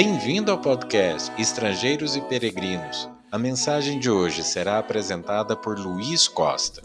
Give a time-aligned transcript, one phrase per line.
[0.00, 3.08] Bem-vindo ao podcast Estrangeiros e Peregrinos.
[3.32, 6.80] A mensagem de hoje será apresentada por Luiz Costa.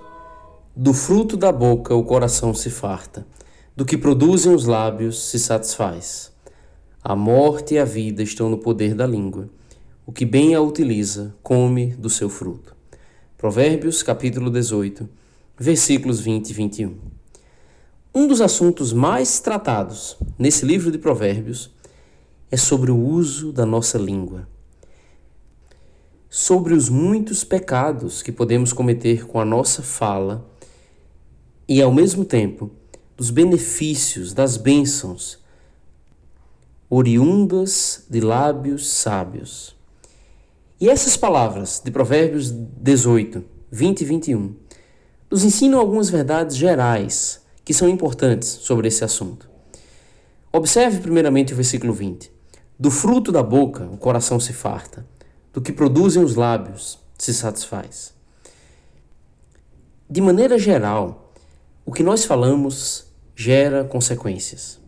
[0.76, 3.23] Do fruto da boca o coração se farta,
[3.76, 6.32] do que produzem os lábios se satisfaz.
[7.04, 9.48] A morte e a vida estão no poder da língua.
[10.08, 12.76] O que bem a utiliza, come do seu fruto.
[13.38, 15.08] Provérbios, capítulo 18,
[15.55, 16.98] versículos 20 e 21.
[18.16, 21.72] Um dos assuntos mais tratados nesse livro de Provérbios
[22.53, 24.48] é sobre o uso da nossa língua.
[26.30, 30.48] Sobre os muitos pecados que podemos cometer com a nossa fala
[31.67, 32.70] e, ao mesmo tempo,
[33.17, 35.39] dos benefícios, das bênçãos
[36.88, 39.76] oriundas de lábios sábios.
[40.79, 44.55] E essas palavras de Provérbios 18, 20 e 21
[45.31, 49.49] nos ensinam algumas verdades gerais que são importantes sobre esse assunto.
[50.51, 52.43] Observe primeiramente o versículo 20.
[52.79, 55.05] Do fruto da boca o coração se farta,
[55.54, 58.13] do que produzem os lábios se satisfaz.
[60.10, 61.32] De maneira geral,
[61.85, 64.79] o que nós falamos gera consequências.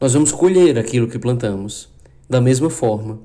[0.00, 1.88] Nós vamos colher aquilo que plantamos.
[2.28, 3.20] Da mesma forma,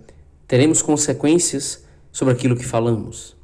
[0.47, 3.35] teremos consequências sobre aquilo que falamos.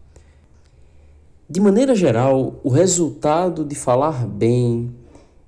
[1.50, 4.96] De maneira geral, o resultado de falar bem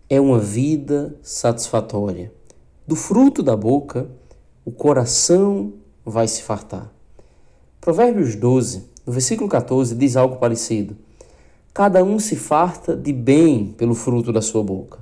[0.10, 2.32] é uma vida satisfatória.
[2.88, 4.10] Do fruto da boca,
[4.68, 6.92] o coração vai se fartar.
[7.80, 10.98] Provérbios 12, no versículo 14, diz algo parecido.
[11.74, 15.00] Cada um se farta de bem pelo fruto da sua boca,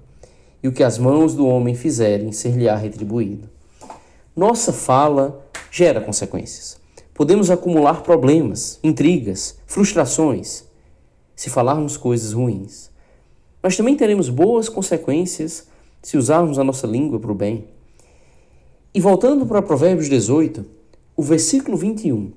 [0.61, 3.49] e o que as mãos do homem fizerem ser-lhe-á retribuído.
[4.35, 6.77] Nossa fala gera consequências.
[7.11, 10.63] Podemos acumular problemas, intrigas, frustrações,
[11.35, 12.91] se falarmos coisas ruins.
[13.63, 15.67] Mas também teremos boas consequências
[16.03, 17.73] se usarmos a nossa língua para o bem.
[18.95, 20.65] E voltando para Provérbios 18,
[21.17, 22.31] o versículo 21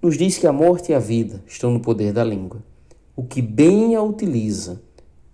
[0.00, 2.62] nos diz que a morte e a vida estão no poder da língua.
[3.16, 4.80] O que bem a utiliza,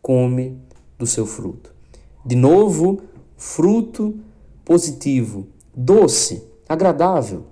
[0.00, 0.56] come
[0.98, 1.74] do seu fruto.
[2.24, 3.02] De novo,
[3.36, 4.18] fruto
[4.64, 5.46] positivo,
[5.76, 7.44] doce, agradável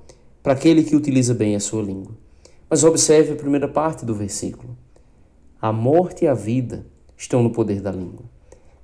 [0.43, 2.13] para aquele que utiliza bem a sua língua.
[2.71, 4.75] Mas observe a primeira parte do versículo.
[5.61, 6.87] A morte e a vida
[7.19, 8.25] estão no poder da língua.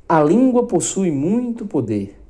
[0.06, 2.20] A língua possui muito poder.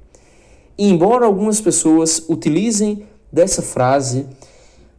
[0.77, 4.27] E embora algumas pessoas utilizem dessa frase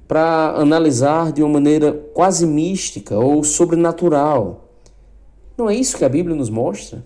[0.07, 4.69] para analisar de uma maneira quase mística ou sobrenatural,
[5.57, 7.03] não é isso que a Bíblia nos mostra?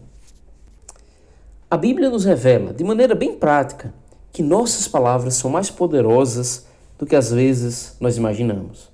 [1.70, 3.94] A Bíblia nos revela, de maneira bem prática,
[4.32, 6.66] que nossas palavras são mais poderosas
[6.98, 8.92] do que às vezes nós imaginamos.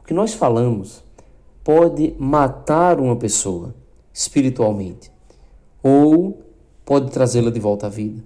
[0.00, 1.02] O que nós falamos
[1.62, 3.74] pode matar uma pessoa
[4.12, 5.10] espiritualmente
[5.82, 6.42] ou
[6.84, 8.22] pode trazê-la de volta à vida.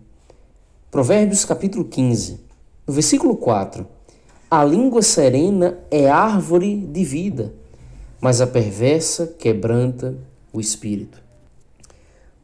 [0.91, 2.41] Provérbios capítulo 15,
[2.87, 3.87] no versículo 4.
[4.51, 7.53] A língua serena é árvore de vida,
[8.21, 10.17] mas a perversa quebranta
[10.53, 11.23] o espírito.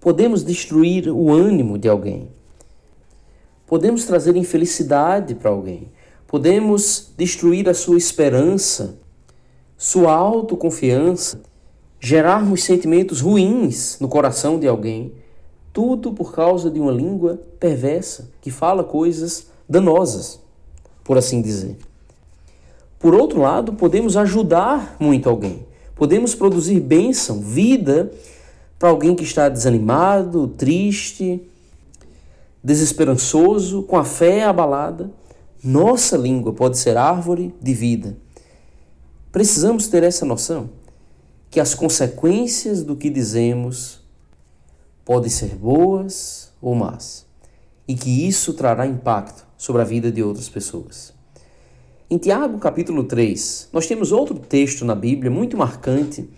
[0.01, 2.29] Podemos destruir o ânimo de alguém.
[3.67, 5.89] Podemos trazer infelicidade para alguém.
[6.27, 8.99] Podemos destruir a sua esperança
[9.77, 11.43] sua autoconfiança,
[12.01, 15.13] gerarmos sentimentos ruins no coração de alguém,
[15.75, 20.41] tudo por causa de uma língua perversa que fala coisas danosas,
[21.05, 21.77] por assim dizer.
[22.99, 28.11] Por outro lado, podemos ajudar muito alguém, podemos produzir bênção, vida
[28.79, 31.47] para alguém que está desanimado, triste,
[32.63, 35.11] desesperançoso, com a fé abalada.
[35.63, 38.25] Nossa língua pode ser árvore de vida
[39.35, 40.71] Precisamos ter essa noção
[41.51, 43.99] que as consequências do que dizemos
[45.05, 47.27] podem ser boas ou más
[47.87, 51.13] e que isso trará impacto sobre a vida de outras pessoas.
[52.09, 56.29] Em Tiago, capítulo 3, nós temos outro texto na Bíblia muito marcante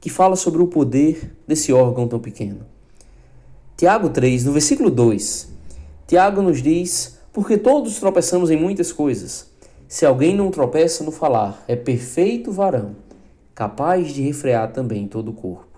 [0.00, 2.66] que fala sobre o poder desse órgão tão pequeno.
[3.76, 5.48] Tiago 3, no versículo 2,
[6.06, 9.50] Tiago nos diz: Porque todos tropeçamos em muitas coisas.
[9.88, 12.94] Se alguém não tropeça no falar, é perfeito varão,
[13.54, 15.69] capaz de refrear também todo o corpo.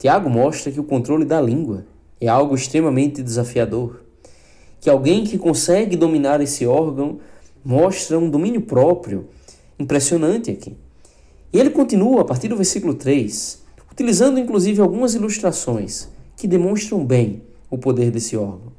[0.00, 1.84] Tiago mostra que o controle da língua
[2.18, 4.00] é algo extremamente desafiador,
[4.80, 7.18] que alguém que consegue dominar esse órgão
[7.62, 9.28] mostra um domínio próprio
[9.78, 10.74] impressionante aqui.
[11.52, 13.62] E ele continua a partir do versículo 3,
[13.92, 18.72] utilizando inclusive algumas ilustrações que demonstram bem o poder desse órgão.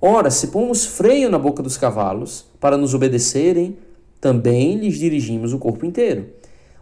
[0.00, 3.76] Ora, se pomos freio na boca dos cavalos para nos obedecerem,
[4.22, 6.30] também lhes dirigimos o corpo inteiro.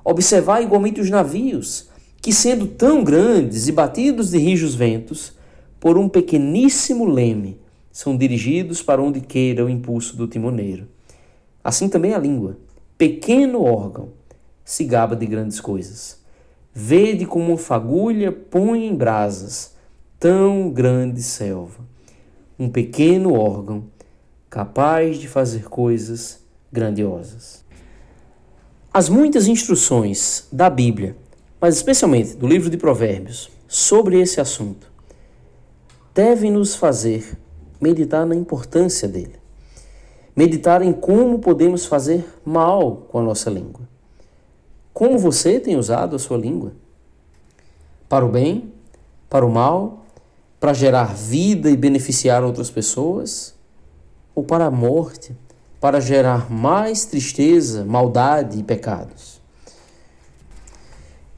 [0.05, 1.91] Observai igualmente os navios,
[2.23, 5.33] que sendo tão grandes e batidos de rijos ventos,
[5.81, 7.61] por um pequeníssimo leme,
[7.91, 10.87] são dirigidos para onde queira o impulso do timoneiro.
[11.65, 12.57] Assim também a língua,
[12.97, 14.11] pequeno órgão,
[14.65, 16.23] se gaba de grandes coisas.
[16.73, 19.75] Vede como uma fagulha põe em brasas
[20.19, 21.85] tão grande selva.
[22.57, 23.85] Um pequeno órgão
[24.49, 26.41] capaz de fazer coisas
[26.71, 27.65] grandiosas.
[28.95, 31.17] As muitas instruções da Bíblia,
[31.63, 34.91] mas especialmente do livro de Provérbios, sobre esse assunto,
[36.13, 37.39] devem nos fazer
[37.81, 39.37] meditar na importância dele.
[40.35, 43.89] Meditar em como podemos fazer mal com a nossa língua.
[44.93, 46.73] Como você tem usado a sua língua?
[48.09, 48.73] Para o bem?
[49.31, 50.05] Para o mal?
[50.59, 53.55] Para gerar vida e beneficiar outras pessoas?
[54.35, 55.37] Ou para a morte?
[55.81, 59.42] Para gerar mais tristeza, maldade e pecados?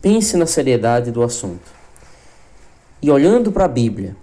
[0.04, 1.72] Pense na seriedade do assunto.
[3.00, 4.14] E olhando para a Bíblia,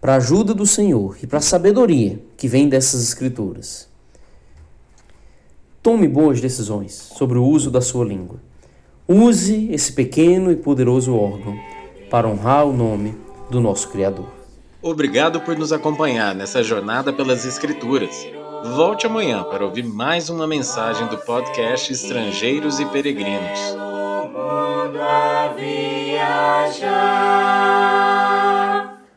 [0.00, 3.88] para a ajuda do Senhor e para a sabedoria que vem dessas Escrituras,
[5.80, 8.40] tome boas decisões sobre o uso da sua língua.
[9.06, 11.56] Use esse pequeno e poderoso órgão
[12.10, 13.14] para honrar o nome
[13.48, 14.26] do nosso Criador.
[14.82, 18.26] Obrigado por nos acompanhar nessa jornada pelas Escrituras.
[18.74, 23.91] Volte amanhã para ouvir mais uma mensagem do podcast Estrangeiros e Peregrinos
[25.00, 26.82] água viajar.